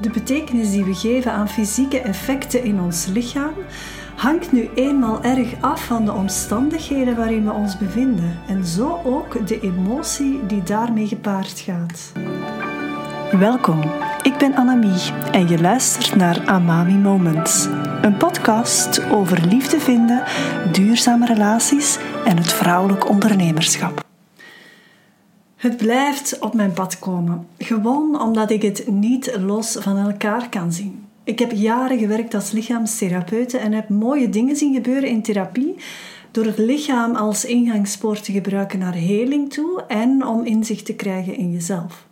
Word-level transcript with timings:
De 0.00 0.10
betekenis 0.10 0.70
die 0.70 0.84
we 0.84 0.94
geven 0.94 1.32
aan 1.32 1.48
fysieke 1.48 2.00
effecten 2.00 2.64
in 2.64 2.80
ons 2.80 3.06
lichaam 3.06 3.54
hangt 4.16 4.52
nu 4.52 4.68
eenmaal 4.74 5.22
erg 5.22 5.54
af 5.60 5.84
van 5.84 6.04
de 6.04 6.12
omstandigheden 6.12 7.16
waarin 7.16 7.44
we 7.44 7.52
ons 7.52 7.78
bevinden 7.78 8.38
en 8.48 8.64
zo 8.64 9.00
ook 9.04 9.46
de 9.46 9.60
emotie 9.60 10.46
die 10.46 10.62
daarmee 10.62 11.06
gepaard 11.06 11.60
gaat. 11.60 12.12
Welkom, 13.38 13.80
ik 14.22 14.36
ben 14.38 14.54
Annemie 14.54 15.12
en 15.32 15.48
je 15.48 15.60
luistert 15.60 16.16
naar 16.16 16.46
Amami 16.46 16.94
Moments, 16.94 17.68
een 18.02 18.16
podcast 18.16 19.10
over 19.10 19.46
liefde 19.46 19.80
vinden, 19.80 20.22
duurzame 20.72 21.26
relaties 21.26 21.98
en 22.24 22.36
het 22.36 22.52
vrouwelijk 22.52 23.08
ondernemerschap. 23.08 24.09
Het 25.60 25.76
blijft 25.76 26.38
op 26.38 26.54
mijn 26.54 26.72
pad 26.72 26.98
komen, 26.98 27.46
gewoon 27.58 28.20
omdat 28.20 28.50
ik 28.50 28.62
het 28.62 28.88
niet 28.88 29.36
los 29.40 29.72
van 29.72 29.96
elkaar 29.96 30.48
kan 30.48 30.72
zien. 30.72 31.04
Ik 31.24 31.38
heb 31.38 31.52
jaren 31.52 31.98
gewerkt 31.98 32.34
als 32.34 32.50
lichaamstherapeute 32.50 33.58
en 33.58 33.72
heb 33.72 33.88
mooie 33.88 34.28
dingen 34.28 34.56
zien 34.56 34.74
gebeuren 34.74 35.08
in 35.08 35.22
therapie 35.22 35.76
door 36.30 36.44
het 36.44 36.58
lichaam 36.58 37.14
als 37.14 37.44
ingangspoort 37.44 38.24
te 38.24 38.32
gebruiken 38.32 38.78
naar 38.78 38.94
heling 38.94 39.52
toe 39.52 39.82
en 39.88 40.26
om 40.26 40.44
inzicht 40.44 40.84
te 40.84 40.94
krijgen 40.94 41.36
in 41.36 41.52
jezelf. 41.52 42.08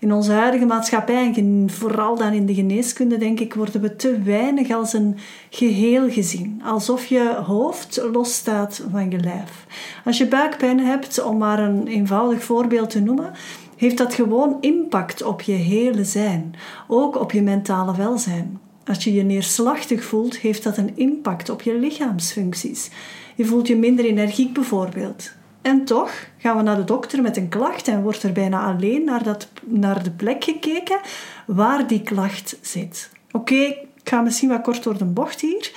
In 0.00 0.12
onze 0.12 0.32
huidige 0.32 0.66
maatschappij, 0.66 1.32
en 1.36 1.70
vooral 1.70 2.16
dan 2.16 2.32
in 2.32 2.46
de 2.46 2.54
geneeskunde, 2.54 3.16
denk 3.16 3.40
ik, 3.40 3.54
worden 3.54 3.80
we 3.80 3.96
te 3.96 4.22
weinig 4.22 4.70
als 4.70 4.92
een 4.92 5.16
geheel 5.50 6.10
gezien. 6.10 6.62
Alsof 6.64 7.06
je 7.06 7.34
hoofd 7.46 8.00
losstaat 8.12 8.82
van 8.90 9.10
je 9.10 9.20
lijf. 9.20 9.66
Als 10.04 10.18
je 10.18 10.26
buikpijn 10.26 10.78
hebt, 10.78 11.22
om 11.22 11.38
maar 11.38 11.58
een 11.58 11.86
eenvoudig 11.86 12.42
voorbeeld 12.42 12.90
te 12.90 13.00
noemen, 13.00 13.32
heeft 13.76 13.98
dat 13.98 14.14
gewoon 14.14 14.56
impact 14.60 15.22
op 15.22 15.40
je 15.42 15.52
hele 15.52 16.04
zijn, 16.04 16.54
ook 16.88 17.20
op 17.20 17.32
je 17.32 17.42
mentale 17.42 17.96
welzijn. 17.96 18.58
Als 18.84 19.04
je 19.04 19.12
je 19.12 19.22
neerslachtig 19.22 20.04
voelt, 20.04 20.36
heeft 20.36 20.62
dat 20.62 20.76
een 20.76 20.96
impact 20.96 21.48
op 21.48 21.62
je 21.62 21.78
lichaamsfuncties. 21.78 22.90
Je 23.34 23.44
voelt 23.44 23.66
je 23.66 23.76
minder 23.76 24.04
energiek 24.04 24.52
bijvoorbeeld. 24.52 25.36
En 25.62 25.84
toch 25.84 26.10
gaan 26.38 26.56
we 26.56 26.62
naar 26.62 26.76
de 26.76 26.84
dokter 26.84 27.22
met 27.22 27.36
een 27.36 27.48
klacht 27.48 27.88
en 27.88 28.02
wordt 28.02 28.22
er 28.22 28.32
bijna 28.32 28.62
alleen 28.62 29.04
naar, 29.04 29.22
dat, 29.22 29.48
naar 29.64 30.02
de 30.02 30.10
plek 30.10 30.44
gekeken 30.44 31.00
waar 31.46 31.86
die 31.86 32.02
klacht 32.02 32.58
zit. 32.60 33.10
Oké, 33.32 33.54
ik 33.54 33.86
ga 34.04 34.20
misschien 34.20 34.48
wat 34.48 34.62
kort 34.62 34.82
door 34.82 34.98
de 34.98 35.04
bocht 35.04 35.40
hier, 35.40 35.72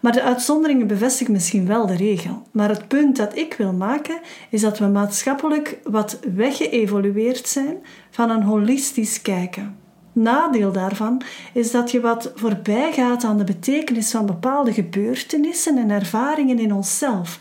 maar 0.00 0.12
de 0.12 0.22
uitzonderingen 0.22 0.86
bevestigen 0.86 1.32
misschien 1.32 1.66
wel 1.66 1.86
de 1.86 1.96
regel. 1.96 2.42
Maar 2.50 2.68
het 2.68 2.88
punt 2.88 3.16
dat 3.16 3.36
ik 3.36 3.54
wil 3.54 3.72
maken 3.72 4.20
is 4.50 4.60
dat 4.60 4.78
we 4.78 4.86
maatschappelijk 4.86 5.78
wat 5.84 6.18
weggeëvolueerd 6.34 7.48
zijn 7.48 7.76
van 8.10 8.30
een 8.30 8.42
holistisch 8.42 9.22
kijken. 9.22 9.78
Nadeel 10.12 10.72
daarvan 10.72 11.22
is 11.52 11.70
dat 11.70 11.90
je 11.90 12.00
wat 12.00 12.32
voorbij 12.34 12.92
gaat 12.92 13.24
aan 13.24 13.38
de 13.38 13.44
betekenis 13.44 14.10
van 14.10 14.26
bepaalde 14.26 14.72
gebeurtenissen 14.72 15.78
en 15.78 15.90
ervaringen 15.90 16.58
in 16.58 16.74
onszelf 16.74 17.38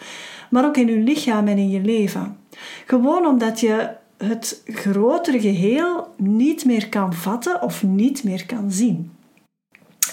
maar 0.49 0.65
ook 0.65 0.77
in 0.77 0.87
je 0.87 0.97
lichaam 0.97 1.47
en 1.47 1.57
in 1.57 1.69
je 1.69 1.81
leven. 1.81 2.37
Gewoon 2.85 3.25
omdat 3.25 3.59
je 3.59 3.89
het 4.17 4.61
grotere 4.65 5.39
geheel 5.39 6.07
niet 6.17 6.65
meer 6.65 6.89
kan 6.89 7.13
vatten 7.13 7.61
of 7.61 7.83
niet 7.83 8.23
meer 8.23 8.45
kan 8.45 8.71
zien. 8.71 9.11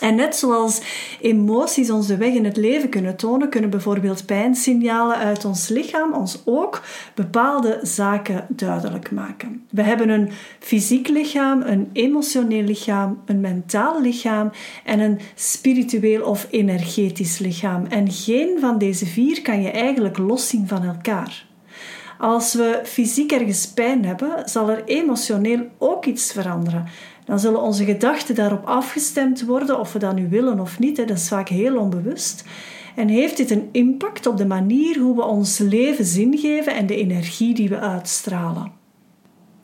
En 0.01 0.15
net 0.15 0.37
zoals 0.37 0.81
emoties 1.21 1.91
ons 1.91 2.07
de 2.07 2.17
weg 2.17 2.35
in 2.35 2.45
het 2.45 2.57
leven 2.57 2.89
kunnen 2.89 3.17
tonen, 3.17 3.49
kunnen 3.49 3.71
bijvoorbeeld 3.71 4.27
pijnsignalen 4.27 5.17
uit 5.17 5.45
ons 5.45 5.69
lichaam 5.69 6.13
ons 6.13 6.43
ook 6.45 6.83
bepaalde 7.15 7.79
zaken 7.83 8.47
duidelijk 8.49 9.11
maken. 9.11 9.67
We 9.71 9.83
hebben 9.83 10.09
een 10.09 10.31
fysiek 10.59 11.09
lichaam, 11.09 11.63
een 11.63 11.91
emotioneel 11.93 12.63
lichaam, 12.63 13.23
een 13.27 13.41
mentaal 13.41 14.01
lichaam 14.01 14.51
en 14.85 15.01
een 15.01 15.19
spiritueel 15.35 16.25
of 16.25 16.47
energetisch 16.51 17.39
lichaam. 17.39 17.87
En 17.87 18.11
geen 18.11 18.61
van 18.61 18.79
deze 18.79 19.07
vier 19.07 19.43
kan 19.43 19.63
je 19.63 19.71
eigenlijk 19.71 20.19
loszien 20.19 20.69
van 20.69 20.85
elkaar. 20.85 21.47
Als 22.19 22.55
we 22.55 22.81
fysiek 22.85 23.33
ergens 23.33 23.67
pijn 23.67 24.05
hebben, 24.05 24.49
zal 24.49 24.71
er 24.71 24.85
emotioneel 24.85 25.67
ook 25.79 26.05
iets 26.05 26.33
veranderen 26.33 26.87
dan 27.27 27.41
zullen 27.41 27.63
onze 27.63 27.85
gedachten 27.85 28.35
daarop 28.35 28.67
afgestemd 28.67 29.45
worden, 29.45 29.79
of 29.79 29.93
we 29.93 29.99
dat 29.99 30.15
nu 30.15 30.29
willen 30.29 30.61
of 30.61 30.79
niet. 30.79 30.97
Dat 30.97 31.11
is 31.11 31.29
vaak 31.29 31.49
heel 31.49 31.77
onbewust. 31.77 32.45
En 32.95 33.09
heeft 33.09 33.37
dit 33.37 33.51
een 33.51 33.69
impact 33.73 34.27
op 34.27 34.37
de 34.37 34.47
manier 34.47 34.99
hoe 34.99 35.15
we 35.15 35.25
ons 35.25 35.59
leven 35.59 36.05
zin 36.05 36.39
geven 36.39 36.75
en 36.75 36.87
de 36.87 36.97
energie 36.97 37.55
die 37.55 37.69
we 37.69 37.79
uitstralen? 37.79 38.73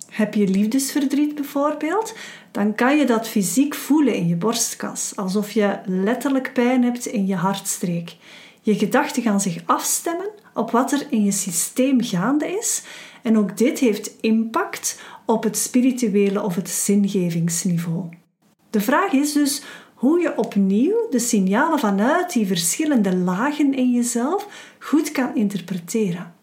Heb 0.08 0.34
je 0.34 0.48
liefdesverdriet 0.48 1.34
bijvoorbeeld? 1.34 2.14
Dan 2.50 2.74
kan 2.74 2.96
je 2.96 3.06
dat 3.06 3.28
fysiek 3.28 3.74
voelen 3.74 4.14
in 4.14 4.28
je 4.28 4.36
borstkas, 4.36 5.12
alsof 5.16 5.50
je 5.50 5.78
letterlijk 5.84 6.52
pijn 6.52 6.82
hebt 6.82 7.06
in 7.06 7.26
je 7.26 7.36
hartstreek. 7.36 8.16
Je 8.60 8.74
gedachten 8.74 9.22
gaan 9.22 9.40
zich 9.40 9.62
afstemmen 9.66 10.30
op 10.54 10.70
wat 10.70 10.92
er 10.92 11.06
in 11.10 11.24
je 11.24 11.32
systeem 11.32 12.02
gaande 12.02 12.58
is 12.58 12.82
en 13.22 13.38
ook 13.38 13.56
dit 13.56 13.78
heeft 13.78 14.10
impact 14.20 15.00
op 15.32 15.42
het 15.42 15.56
spirituele 15.56 16.42
of 16.42 16.54
het 16.54 16.70
zingevingsniveau. 16.70 18.08
De 18.70 18.80
vraag 18.80 19.12
is 19.12 19.32
dus 19.32 19.62
hoe 19.94 20.20
je 20.20 20.36
opnieuw 20.36 21.06
de 21.10 21.18
signalen 21.18 21.78
vanuit 21.78 22.32
die 22.32 22.46
verschillende 22.46 23.16
lagen 23.16 23.74
in 23.74 23.90
jezelf 23.90 24.74
goed 24.78 25.12
kan 25.12 25.34
interpreteren. 25.34 26.34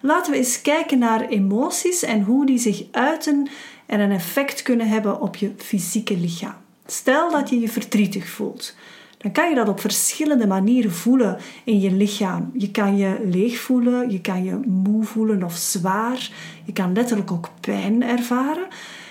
Laten 0.00 0.32
we 0.32 0.38
eens 0.38 0.62
kijken 0.62 0.98
naar 0.98 1.28
emoties 1.28 2.02
en 2.02 2.22
hoe 2.22 2.46
die 2.46 2.58
zich 2.58 2.84
uiten 2.90 3.48
en 3.86 4.00
een 4.00 4.10
effect 4.10 4.62
kunnen 4.62 4.88
hebben 4.88 5.20
op 5.20 5.36
je 5.36 5.50
fysieke 5.56 6.16
lichaam. 6.16 6.56
Stel 6.86 7.30
dat 7.30 7.50
je 7.50 7.60
je 7.60 7.68
verdrietig 7.68 8.28
voelt 8.28 8.74
dan 9.24 9.32
kan 9.32 9.48
je 9.48 9.54
dat 9.54 9.68
op 9.68 9.80
verschillende 9.80 10.46
manieren 10.46 10.92
voelen 10.92 11.38
in 11.64 11.80
je 11.80 11.92
lichaam. 11.92 12.50
Je 12.54 12.70
kan 12.70 12.96
je 12.96 13.28
leeg 13.30 13.58
voelen, 13.58 14.10
je 14.10 14.20
kan 14.20 14.44
je 14.44 14.60
moe 14.66 15.04
voelen 15.04 15.42
of 15.42 15.54
zwaar. 15.54 16.30
Je 16.64 16.72
kan 16.72 16.92
letterlijk 16.92 17.30
ook 17.30 17.50
pijn 17.60 18.02
ervaren. 18.02 18.66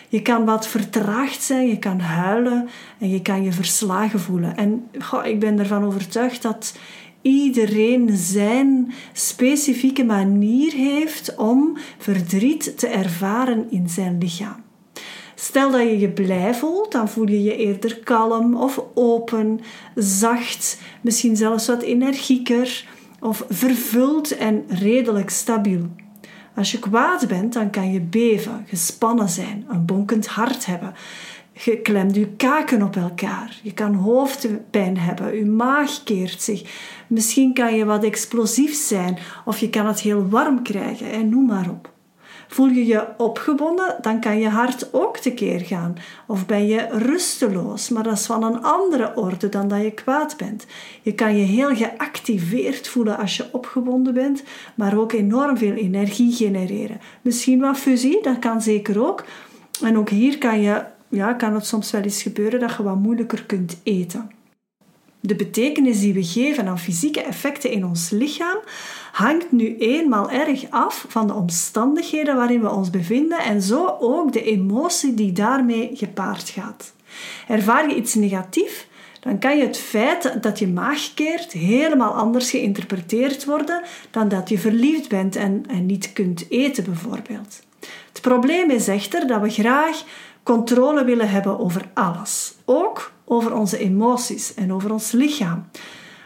Je 0.10 0.22
kan 0.22 0.46
wat 0.46 0.68
vertraagd 0.68 1.44
zijn, 1.44 1.68
je 1.68 1.80
kan 1.80 2.00
huilen 2.00 2.70
en 3.00 3.10
je 3.10 3.22
kan 3.22 3.44
je 3.44 3.52
verslagen 3.52 4.20
voelen. 4.20 4.58
En 4.58 4.90
ik 5.24 5.40
ben 5.40 5.60
ervan 5.60 5.84
overtuigd 5.84 6.42
dat 6.42 6.78
iedereen 7.22 8.10
zijn 8.18 8.94
specifieke 9.14 10.04
manier 10.04 10.74
heeft 10.74 11.36
om 11.36 11.78
verdriet 11.98 12.78
te 12.78 12.88
ervaren 12.88 13.66
in 13.70 13.90
zijn 13.90 14.18
lichaam. 14.18 14.64
Stel 15.44 15.72
dat 15.72 15.82
je 15.82 16.00
je 16.00 16.10
blij 16.10 16.54
voelt, 16.54 16.92
dan 16.92 17.10
voel 17.10 17.28
je 17.28 17.44
je 17.44 17.56
eerder 17.56 18.00
kalm 18.00 18.56
of 18.56 18.84
open, 18.94 19.60
zacht, 19.96 20.82
misschien 21.02 21.36
zelfs 21.36 21.68
wat 21.68 21.82
energieker 21.82 22.86
of 23.20 23.46
vervuld 23.50 24.38
en 24.38 24.64
redelijk 24.68 25.30
stabiel. 25.30 25.88
Als 26.56 26.72
je 26.72 26.80
kwaad 26.80 27.28
bent, 27.28 27.54
dan 27.54 27.70
kan 27.70 27.92
je 27.92 28.02
beven, 28.02 28.66
gespannen 28.68 29.30
zijn, 29.30 29.66
een 29.70 29.86
bonkend 29.86 30.28
hart 30.28 30.66
hebben. 30.66 30.94
Je 31.54 31.82
klemt 31.82 32.16
je 32.16 32.28
kaken 32.28 32.82
op 32.82 32.96
elkaar. 32.96 33.60
Je 33.64 33.74
kan 33.74 33.94
hoofdpijn 33.94 34.98
hebben. 34.98 35.36
Je 35.36 35.46
maag 35.46 36.04
keert 36.04 36.42
zich. 36.42 36.64
Misschien 37.08 37.54
kan 37.54 37.76
je 37.76 37.86
wat 37.86 38.04
explosief 38.04 38.76
zijn 38.76 39.18
of 39.46 39.58
je 39.58 39.70
kan 39.70 39.86
het 39.86 40.00
heel 40.00 40.30
warm 40.30 40.64
krijgen 40.64 41.12
en 41.12 41.30
noem 41.30 41.46
maar 41.46 41.70
op. 41.70 41.92
Voel 42.54 42.68
je 42.68 42.86
je 42.86 43.08
opgewonden, 43.18 43.96
dan 44.02 44.20
kan 44.20 44.40
je 44.40 44.50
hart 44.50 44.94
ook 44.94 45.18
tekeer 45.18 45.60
gaan. 45.60 45.96
Of 46.28 46.46
ben 46.46 46.68
je 46.68 46.88
rusteloos, 46.92 47.90
maar 47.90 48.04
dat 48.04 48.18
is 48.18 48.26
van 48.26 48.44
een 48.44 48.64
andere 48.64 49.16
orde 49.16 49.50
dan 49.50 49.68
dat 49.68 49.82
je 49.82 49.92
kwaad 49.92 50.38
bent. 50.38 50.66
Je 51.02 51.14
kan 51.14 51.38
je 51.38 51.44
heel 51.44 51.76
geactiveerd 51.76 52.88
voelen 52.88 53.18
als 53.18 53.38
je 53.38 53.50
opgewonden 53.52 54.14
bent, 54.14 54.44
maar 54.76 54.98
ook 54.98 55.12
enorm 55.12 55.58
veel 55.58 55.74
energie 55.74 56.32
genereren. 56.32 57.00
Misschien 57.22 57.60
wat 57.60 57.78
fusie, 57.78 58.22
dat 58.22 58.40
kan 58.40 58.62
zeker 58.62 59.08
ook. 59.08 59.26
En 59.82 59.98
ook 59.98 60.10
hier 60.10 60.38
kan, 60.38 60.62
je, 60.62 60.84
ja, 61.08 61.34
kan 61.34 61.54
het 61.54 61.66
soms 61.66 61.92
wel 61.92 62.02
eens 62.02 62.22
gebeuren 62.22 62.60
dat 62.60 62.76
je 62.78 62.84
wat 62.84 63.00
moeilijker 63.00 63.44
kunt 63.46 63.80
eten. 63.84 64.32
De 65.20 65.36
betekenis 65.36 66.00
die 66.00 66.14
we 66.14 66.24
geven 66.24 66.68
aan 66.68 66.80
fysieke 66.80 67.22
effecten 67.22 67.72
in 67.72 67.86
ons 67.86 68.10
lichaam 68.10 68.58
hangt 69.14 69.52
nu 69.52 69.78
eenmaal 69.78 70.30
erg 70.30 70.70
af 70.70 71.06
van 71.08 71.28
de 71.28 71.34
omstandigheden 71.34 72.36
waarin 72.36 72.62
we 72.62 72.70
ons 72.70 72.90
bevinden 72.90 73.40
en 73.40 73.62
zo 73.62 73.98
ook 74.00 74.34
de 74.34 74.44
emotie 74.44 75.14
die 75.14 75.32
daarmee 75.32 75.92
gepaard 75.94 76.50
gaat. 76.50 76.94
Ervaar 77.48 77.90
je 77.90 77.96
iets 77.96 78.14
negatief, 78.14 78.88
dan 79.20 79.40
kan 79.40 79.58
je 79.58 79.64
het 79.64 79.78
feit 79.78 80.38
dat 80.42 80.60
je 80.60 80.68
maag 80.68 81.14
keert 81.14 81.52
helemaal 81.52 82.14
anders 82.14 82.50
geïnterpreteerd 82.50 83.46
worden 83.46 83.82
dan 84.12 84.28
dat 84.28 84.50
je 84.50 84.60
verliefd 84.60 85.10
bent 85.10 85.36
en, 85.36 85.64
en 85.68 85.86
niet 85.86 86.14
kunt 86.14 86.46
eten 86.50 86.84
bijvoorbeeld. 86.84 87.64
Het 88.12 88.22
probleem 88.22 88.70
is 88.70 88.88
echter 88.88 89.28
dat 89.28 89.42
we 89.42 89.50
graag 89.50 90.04
controle 90.44 91.04
willen 91.04 91.30
hebben 91.30 91.60
over 91.60 91.90
alles, 91.94 92.56
ook 92.66 93.12
over 93.26 93.56
onze 93.56 93.78
emoties 93.78 94.54
en 94.54 94.74
over 94.74 94.92
ons 94.92 95.12
lichaam. 95.12 95.66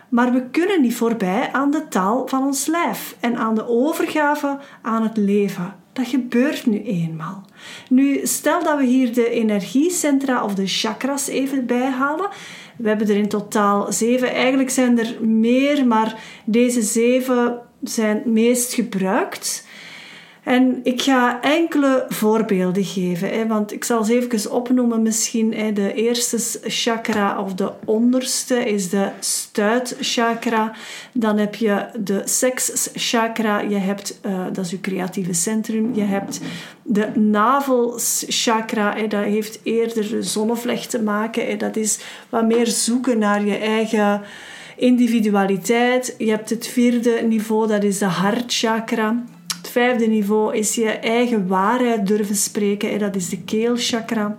Maar 0.10 0.34
we 0.34 0.50
kunnen 0.50 0.82
niet 0.82 0.96
voorbij 0.96 1.50
aan 1.52 1.72
de 1.72 1.88
taal 1.88 2.28
van 2.28 2.44
ons 2.44 2.66
lijf 2.66 3.16
en 3.20 3.38
aan 3.38 3.56
de 3.56 3.68
overgave 3.68 4.58
aan 4.82 5.04
het 5.04 5.18
leven. 5.18 5.76
Dat 5.94 6.08
gebeurt 6.08 6.66
nu 6.66 6.84
eenmaal. 6.84 7.46
Nu, 7.90 8.20
stel 8.24 8.64
dat 8.64 8.78
we 8.78 8.86
hier 8.86 9.14
de 9.14 9.30
energiecentra 9.30 10.44
of 10.44 10.56
de 10.56 10.68
chakras 10.68 11.28
even 11.28 11.66
bijhalen. 11.66 12.30
We 12.78 12.88
hebben 12.88 13.08
er 13.08 13.16
in 13.16 13.28
totaal 13.28 13.94
zeven. 13.94 14.34
Eigenlijk 14.34 14.70
zijn 14.70 15.00
er 15.00 15.16
meer, 15.22 15.88
maar 15.88 16.20
deze 16.46 16.82
zeven 16.82 17.60
zijn 17.84 18.16
het 18.16 18.26
meest 18.26 18.74
gebruikt. 18.74 19.67
En 20.48 20.80
ik 20.84 21.02
ga 21.02 21.42
enkele 21.42 22.06
voorbeelden 22.10 22.84
geven, 22.84 23.30
hè, 23.30 23.48
want 23.48 23.74
ik 23.74 23.84
zal 23.84 24.04
ze 24.04 24.16
even 24.16 24.52
opnoemen 24.52 25.02
misschien. 25.02 25.54
Hè. 25.54 25.74
De 25.74 25.94
eerste 25.94 26.38
chakra 26.70 27.42
of 27.42 27.54
de 27.54 27.72
onderste 27.86 28.56
is 28.66 28.90
de 28.90 29.10
stuitchakra. 29.20 30.76
Dan 31.14 31.38
heb 31.38 31.56
je 31.56 31.86
de 32.00 32.22
sekschakra, 32.26 33.60
je 33.60 33.76
hebt, 33.76 34.20
uh, 34.26 34.46
dat 34.54 34.66
is 34.66 34.72
je 34.72 34.82
creatieve 34.82 35.34
centrum. 35.34 35.96
Je 35.96 36.02
hebt 36.02 36.40
de 36.84 37.20
navelchakra, 37.20 38.94
hè, 38.96 39.08
dat 39.08 39.24
heeft 39.24 39.60
eerder 39.64 40.24
zonnevlecht 40.24 40.90
te 40.90 41.02
maken. 41.02 41.46
Hè. 41.48 41.58
Dat 41.58 41.76
is 41.76 42.00
wat 42.30 42.46
meer 42.46 42.68
zoeken 42.68 43.18
naar 43.18 43.46
je 43.46 43.58
eigen 43.58 44.22
individualiteit. 44.76 46.16
Je 46.18 46.30
hebt 46.30 46.50
het 46.50 46.68
vierde 46.68 47.22
niveau, 47.24 47.68
dat 47.68 47.84
is 47.84 47.98
de 47.98 48.06
hartchakra. 48.06 49.24
Vijfde 49.78 50.08
niveau 50.08 50.56
is 50.56 50.76
je 50.76 50.90
eigen 50.90 51.48
waarheid 51.48 52.08
durven 52.08 52.36
spreken. 52.36 53.00
Dat 53.00 53.16
is 53.16 53.30
de 53.30 53.42
keelchakra. 53.42 54.38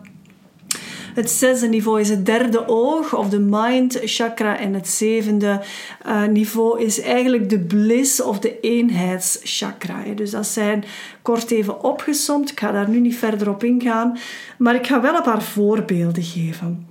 Het 1.15 1.31
zesde 1.31 1.69
niveau 1.69 2.01
is 2.01 2.09
het 2.09 2.27
derde 2.27 2.69
oog 2.69 3.17
of 3.17 3.29
de 3.29 3.39
mind 3.39 4.01
chakra. 4.05 4.59
En 4.59 4.75
het 4.75 4.89
zevende 4.89 5.61
uh, 6.07 6.25
niveau 6.25 6.83
is 6.83 7.01
eigenlijk 7.01 7.51
de 7.51 7.59
bliss 7.59 8.23
of 8.23 8.39
de 8.39 8.61
eenheidschakra. 8.61 10.03
Dus 10.15 10.31
dat 10.31 10.47
zijn 10.47 10.85
kort 11.23 11.51
even 11.51 11.85
opgesomd. 11.85 12.51
Ik 12.51 12.61
ga 12.61 12.73
daar 12.73 12.89
nu 12.89 13.01
niet 13.01 13.17
verder 13.17 13.51
op 13.51 13.65
ingaan. 13.65 14.19
Maar 14.59 14.75
ik 14.75 14.87
ga 14.87 15.01
wel 15.01 15.15
een 15.15 15.23
paar 15.23 15.43
voorbeelden 15.43 16.23
geven. 16.23 16.87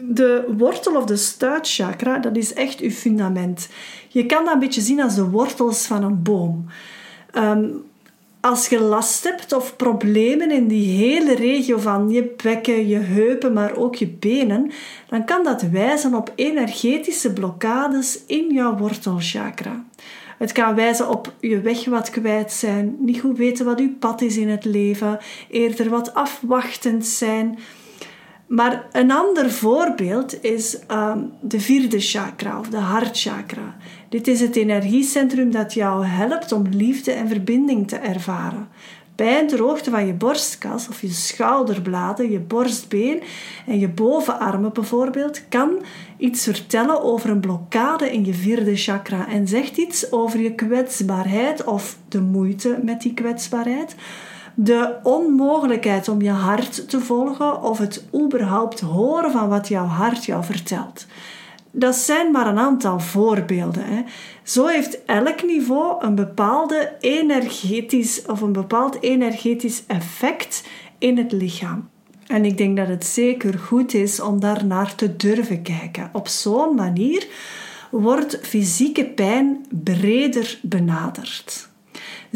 De 0.00 0.54
wortel 0.58 0.96
of 0.96 1.04
de 1.04 1.16
stuitchakra, 1.16 2.18
dat 2.18 2.36
is 2.36 2.52
echt 2.52 2.80
uw 2.80 2.90
fundament. 2.90 3.68
Je 4.08 4.26
kan 4.26 4.44
dat 4.44 4.54
een 4.54 4.60
beetje 4.60 4.80
zien 4.80 5.02
als 5.02 5.14
de 5.14 5.28
wortels 5.28 5.86
van 5.86 6.02
een 6.02 6.22
boom. 6.22 6.66
Ehm, 7.36 7.68
als 8.40 8.68
je 8.68 8.80
last 8.80 9.24
hebt 9.24 9.52
of 9.52 9.76
problemen 9.76 10.50
in 10.50 10.68
die 10.68 10.96
hele 10.96 11.34
regio 11.34 11.78
van 11.78 12.10
je 12.10 12.34
bekken, 12.42 12.88
je 12.88 12.98
heupen, 12.98 13.52
maar 13.52 13.76
ook 13.76 13.94
je 13.94 14.06
benen, 14.06 14.70
dan 15.08 15.24
kan 15.24 15.44
dat 15.44 15.62
wijzen 15.62 16.14
op 16.14 16.32
energetische 16.34 17.32
blokkades 17.32 18.20
in 18.26 18.52
jouw 18.52 18.76
wortelchakra. 18.76 19.84
Het 20.38 20.52
kan 20.52 20.74
wijzen 20.74 21.08
op 21.08 21.32
je 21.40 21.60
weg 21.60 21.84
wat 21.84 22.10
kwijt 22.10 22.52
zijn, 22.52 22.96
niet 22.98 23.20
goed 23.20 23.36
weten 23.36 23.64
wat 23.64 23.80
uw 23.80 23.96
pad 23.98 24.22
is 24.22 24.36
in 24.36 24.48
het 24.48 24.64
leven, 24.64 25.18
eerder 25.50 25.88
wat 25.88 26.14
afwachtend 26.14 27.06
zijn. 27.06 27.58
Maar 28.46 28.86
een 28.92 29.10
ander 29.10 29.50
voorbeeld 29.50 30.44
is 30.44 30.78
ehm, 30.86 31.18
de 31.40 31.60
vierde 31.60 32.00
chakra 32.00 32.58
of 32.58 32.68
de 32.68 32.76
hartchakra. 32.76 33.76
Dit 34.08 34.28
is 34.28 34.40
het 34.40 34.56
energiecentrum 34.56 35.50
dat 35.50 35.74
jou 35.74 36.04
helpt 36.04 36.52
om 36.52 36.66
liefde 36.70 37.12
en 37.12 37.28
verbinding 37.28 37.88
te 37.88 37.96
ervaren. 37.96 38.68
Bij 39.16 39.40
een 39.40 39.46
droogte 39.46 39.90
van 39.90 40.06
je 40.06 40.12
borstkas 40.12 40.88
of 40.88 41.00
je 41.00 41.08
schouderbladen, 41.08 42.30
je 42.30 42.40
borstbeen 42.40 43.22
en 43.66 43.78
je 43.78 43.88
bovenarmen 43.88 44.72
bijvoorbeeld, 44.72 45.48
kan 45.48 45.82
iets 46.18 46.44
vertellen 46.44 47.02
over 47.02 47.30
een 47.30 47.40
blokkade 47.40 48.12
in 48.12 48.24
je 48.24 48.34
vierde 48.34 48.76
chakra 48.76 49.28
en 49.28 49.48
zegt 49.48 49.76
iets 49.76 50.12
over 50.12 50.40
je 50.40 50.54
kwetsbaarheid 50.54 51.64
of 51.64 51.98
de 52.08 52.20
moeite 52.20 52.78
met 52.82 53.00
die 53.00 53.14
kwetsbaarheid 53.14 53.96
de 54.58 54.94
onmogelijkheid 55.02 56.08
om 56.08 56.22
je 56.22 56.30
hart 56.30 56.88
te 56.88 57.00
volgen 57.00 57.62
of 57.62 57.78
het 57.78 58.04
überhaupt 58.14 58.80
horen 58.80 59.30
van 59.30 59.48
wat 59.48 59.68
jouw 59.68 59.84
hart 59.84 60.24
jou 60.24 60.44
vertelt. 60.44 61.06
Dat 61.70 61.94
zijn 61.94 62.30
maar 62.30 62.46
een 62.46 62.58
aantal 62.58 63.00
voorbeelden. 63.00 63.84
Hè. 63.84 64.02
Zo 64.42 64.66
heeft 64.66 65.04
elk 65.04 65.44
niveau 65.44 66.04
een 66.04 66.14
bepaalde 66.14 66.92
energetisch 67.00 68.26
of 68.26 68.40
een 68.40 68.52
bepaald 68.52 69.02
energetisch 69.02 69.82
effect 69.86 70.64
in 70.98 71.18
het 71.18 71.32
lichaam. 71.32 71.88
En 72.26 72.44
ik 72.44 72.58
denk 72.58 72.76
dat 72.76 72.88
het 72.88 73.06
zeker 73.06 73.58
goed 73.58 73.94
is 73.94 74.20
om 74.20 74.40
daar 74.40 74.66
naar 74.66 74.94
te 74.94 75.16
durven 75.16 75.62
kijken. 75.62 76.10
Op 76.12 76.28
zo'n 76.28 76.74
manier 76.74 77.26
wordt 77.90 78.38
fysieke 78.42 79.04
pijn 79.04 79.66
breder 79.84 80.58
benaderd. 80.62 81.68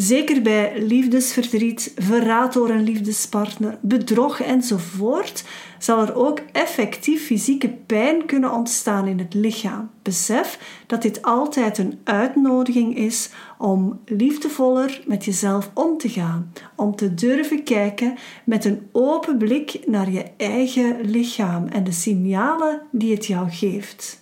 Zeker 0.00 0.43
bij 0.43 0.82
liefdesverdriet, 0.82 1.93
verraad 1.97 2.52
door 2.52 2.70
een 2.70 2.82
liefdespartner, 2.82 3.79
bedrog 3.81 4.41
enzovoort, 4.41 5.44
zal 5.79 6.00
er 6.00 6.14
ook 6.14 6.41
effectief 6.52 7.26
fysieke 7.26 7.69
pijn 7.69 8.26
kunnen 8.26 8.52
ontstaan 8.52 9.06
in 9.06 9.19
het 9.19 9.35
lichaam. 9.35 9.91
Besef 10.02 10.58
dat 10.87 11.02
dit 11.02 11.23
altijd 11.23 11.79
een 11.79 11.99
uitnodiging 12.05 12.97
is 12.97 13.31
om 13.58 14.00
liefdevoller 14.05 15.02
met 15.06 15.25
jezelf 15.25 15.70
om 15.75 15.99
te 15.99 16.08
gaan, 16.08 16.52
om 16.76 16.97
te 16.97 17.14
durven 17.14 17.62
kijken 17.62 18.14
met 18.44 18.64
een 18.64 18.88
open 18.93 19.38
blik 19.38 19.81
naar 19.87 20.11
je 20.11 20.25
eigen 20.37 21.00
lichaam 21.00 21.67
en 21.67 21.85
de 21.85 21.93
signalen 21.93 22.82
die 22.91 23.14
het 23.14 23.26
jou 23.26 23.50
geeft. 23.50 24.20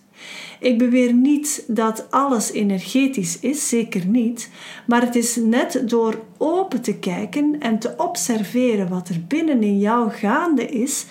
Ik 0.60 0.78
beweer 0.78 1.12
niet 1.12 1.64
dat 1.66 2.06
alles 2.10 2.52
energetisch 2.52 3.38
is, 3.40 3.68
zeker 3.68 4.06
niet, 4.06 4.50
maar 4.86 5.00
het 5.00 5.14
is 5.14 5.36
net 5.36 5.82
door 5.84 6.24
open 6.36 6.80
te 6.80 6.94
kijken 6.94 7.60
en 7.60 7.78
te 7.78 7.94
observeren 7.96 8.88
wat 8.88 9.08
er 9.08 9.24
binnen 9.28 9.62
in 9.62 9.78
jou 9.78 10.10
gaande 10.10 10.66
is, 10.66 11.06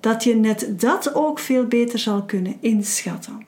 dat 0.00 0.24
je 0.24 0.34
net 0.34 0.80
dat 0.80 1.14
ook 1.14 1.38
veel 1.38 1.66
beter 1.66 1.98
zal 1.98 2.22
kunnen 2.22 2.56
inschatten. 2.60 3.46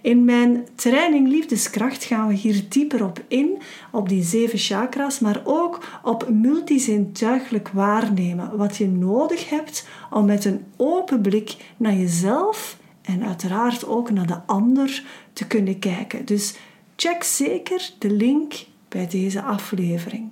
In 0.00 0.24
mijn 0.24 0.66
training 0.74 1.28
Liefdeskracht 1.28 2.04
gaan 2.04 2.28
we 2.28 2.34
hier 2.34 2.64
dieper 2.68 3.04
op 3.04 3.22
in, 3.28 3.58
op 3.92 4.08
die 4.08 4.22
zeven 4.22 4.58
chakras, 4.58 5.18
maar 5.18 5.40
ook 5.44 5.78
op 6.02 6.28
multizintuigelijk 6.28 7.68
waarnemen, 7.68 8.56
wat 8.56 8.76
je 8.76 8.88
nodig 8.88 9.50
hebt 9.50 9.86
om 10.10 10.26
met 10.26 10.44
een 10.44 10.64
open 10.76 11.20
blik 11.20 11.56
naar 11.76 11.94
jezelf 11.94 12.78
en 13.06 13.24
uiteraard 13.24 13.86
ook 13.86 14.10
naar 14.10 14.26
de 14.26 14.38
ander 14.46 15.02
te 15.32 15.46
kunnen 15.46 15.78
kijken. 15.78 16.24
Dus 16.24 16.54
check 16.96 17.22
zeker 17.22 17.90
de 17.98 18.10
link 18.10 18.54
bij 18.88 19.06
deze 19.06 19.42
aflevering. 19.42 20.28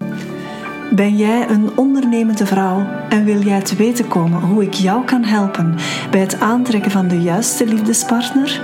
Ben 0.90 1.16
jij 1.16 1.48
een 1.48 1.76
ondernemende 1.76 2.46
vrouw 2.46 2.86
en 3.08 3.24
wil 3.24 3.40
jij 3.40 3.62
te 3.62 3.76
weten 3.76 4.08
komen 4.08 4.40
hoe 4.40 4.62
ik 4.62 4.72
jou 4.72 5.04
kan 5.04 5.24
helpen 5.24 5.74
bij 6.10 6.20
het 6.20 6.40
aantrekken 6.40 6.90
van 6.90 7.08
de 7.08 7.22
juiste 7.22 7.66
liefdespartner? 7.66 8.62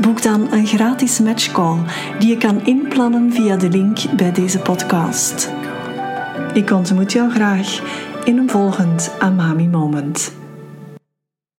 Boek 0.00 0.22
dan 0.22 0.52
een 0.52 0.66
gratis 0.66 1.20
matchcall 1.20 1.78
die 2.18 2.28
je 2.28 2.36
kan 2.36 2.66
inplannen 2.66 3.32
via 3.32 3.56
de 3.56 3.68
link 3.68 3.98
bij 4.16 4.32
deze 4.32 4.58
podcast. 4.58 5.50
Ik 6.54 6.70
ontmoet 6.70 7.12
jou 7.12 7.30
graag 7.30 7.80
in 8.24 8.38
een 8.38 8.50
volgend 8.50 9.14
Amami 9.18 9.68
Moment. 9.68 10.41